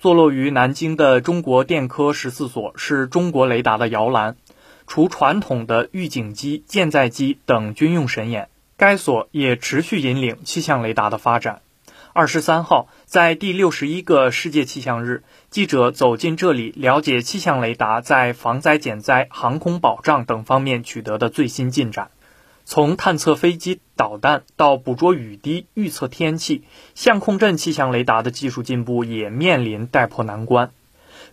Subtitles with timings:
[0.00, 4.36] 坐落于南京的中国电科十四所是中国雷达的摇篮。
[4.86, 11.60] 除传统的预警机、舰载机等军用神眼，该所也持续引领气象雷达的发展。
[12.14, 22.10] 二十三号，在第六十一个世界气象日，记者走进这里，了解气象雷达在防灾减灾、航空保障等方面取得的最新进展。
[22.72, 26.62] 从探测飞机、导弹到捕捉雨滴、预测天气，
[26.94, 30.70] 相控阵气象雷达的技术进步也面临带破难关。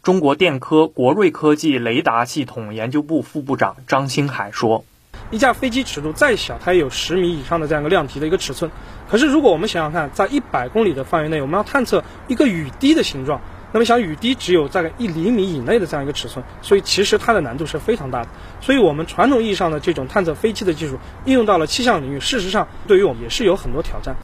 [0.01, 4.83] 中国电科国瑞科技雷达系统研究部副部长张星海说
[5.29, 8.71] ：“一架飞机尺度再小，它也有十米以上的这样一个量级的一个尺寸。
[9.07, 13.39] 可是，如果我们想想看，在一百公里的范围内，我们要探测一个雨滴的形状，
[13.71, 18.29] 那么想雨滴只有大概一厘米以内的这样一个尺寸，所以其实它的难度是非常大的。
[18.61, 24.15] 所以我们传统意义上的这种探测飞机的技术应用到了气象领域，事实上对于我们也是有很多挑战。”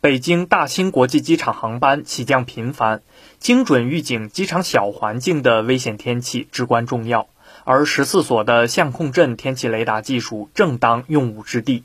[0.00, 3.02] 北京大兴国际机场航班起降频繁，
[3.38, 7.28] 精准预警机场小环境的危险天气至关重要。
[7.64, 11.84] 而十四所的相控阵天气雷达技术正当用武之地。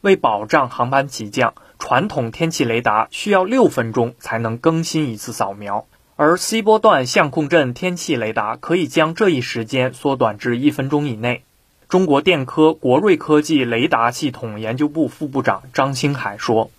[0.00, 5.84] 为保障航班起降，传统天气雷达需要六分钟才能更新一次扫描，
[6.22, 11.44] 而 C 波段相控阵天气雷达可以将这一时间缩短至一分钟以内。
[11.88, 16.70] 中国电科国瑞科技雷达系统研究部副部长张星海说。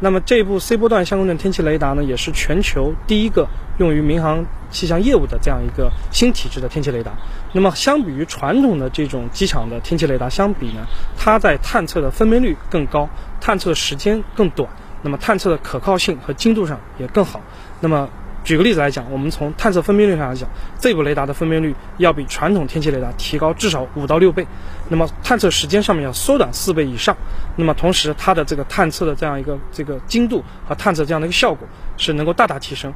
[0.00, 3.46] 那么这部 C 波段相控阵天气雷达呢，也是全球第一个
[3.78, 7.12] 用于民航气象业务的这样一个新体制的天气雷达。
[7.52, 10.86] 那么相比于传统的这种机场的天气雷达相比呢，
[11.16, 13.08] 它在探测的分辨率更高，
[13.40, 14.68] 探测时间更短，
[15.02, 17.40] 那么探测的可靠性和精度上也更好。
[17.78, 18.08] 那么
[18.44, 20.48] 举个例子来讲，我们从探测分辨率上来讲，
[20.78, 24.46] 这部雷达的分辨率要比传统天气雷达提高至少五到六倍。
[24.88, 27.16] 那么探测时间上面要缩短四倍以上。
[27.56, 32.92] 那么同时，它的这个探测的这样一个这个精度和探测这样的一个效果是能够大大提升。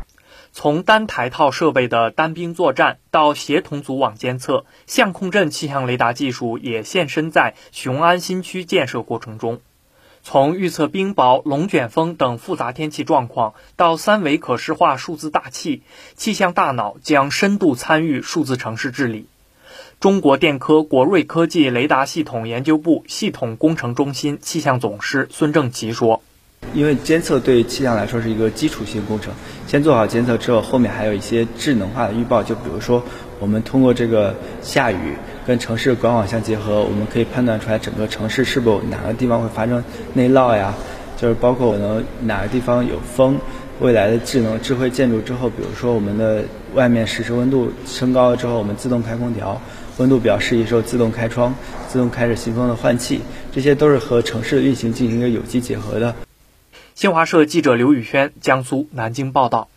[0.53, 9.61] 从单台套设备的单兵作战到协同组网监测，相控阵气象雷达技术也现身在雄安新区建设过程中。
[10.29, 15.83] 从预测冰雹、龙卷风等复杂天气状况，到三维可视化数字大气，
[16.17, 19.27] 气象大脑将深度参与数字城市治理。
[20.01, 26.21] 中国电科国瑞科技雷达系统研究部系统工程中心气象总师孙正奇说
[26.75, 29.33] ：“因为监测对气象来说是一个基础性工程，
[29.69, 33.05] 先做好监测之后，后面还有一些智能化的预报，就比如说
[33.39, 35.17] 我们通过这个下雨。”
[35.47, 40.75] 跟城市管网相结合，我们可以判断出来整个城市是否哪个地方会发生内涝呀，
[41.17, 43.39] 就是包括可能哪个地方有风。
[43.79, 46.43] 未来的智能智慧建筑之后，比如说我们的
[46.75, 49.63] 外面实时温度升高了之后，我们自动开空调，
[49.99, 51.55] 温度比较适宜时候自动开窗，
[51.87, 53.21] 自动开始新风的换气，
[53.53, 56.17] 这些都是和城市的运行进行一个有机结合的。
[56.97, 59.69] 新华社记者刘宇轩，江苏南京报道。